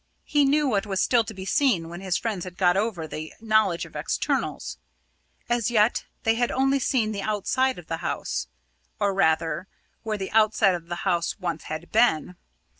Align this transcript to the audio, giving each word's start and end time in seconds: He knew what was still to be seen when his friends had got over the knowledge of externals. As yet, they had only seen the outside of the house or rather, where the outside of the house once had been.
He 0.25 0.45
knew 0.45 0.67
what 0.67 0.87
was 0.87 0.99
still 0.99 1.23
to 1.25 1.31
be 1.35 1.45
seen 1.45 1.87
when 1.87 2.01
his 2.01 2.17
friends 2.17 2.43
had 2.43 2.57
got 2.57 2.75
over 2.75 3.05
the 3.05 3.35
knowledge 3.39 3.85
of 3.85 3.95
externals. 3.95 4.79
As 5.47 5.69
yet, 5.69 6.05
they 6.23 6.33
had 6.33 6.49
only 6.49 6.79
seen 6.79 7.11
the 7.11 7.21
outside 7.21 7.77
of 7.77 7.85
the 7.85 7.97
house 7.97 8.47
or 8.99 9.13
rather, 9.13 9.67
where 10.01 10.17
the 10.17 10.31
outside 10.31 10.73
of 10.73 10.87
the 10.87 11.05
house 11.05 11.37
once 11.37 11.65
had 11.65 11.91
been. 11.91 12.35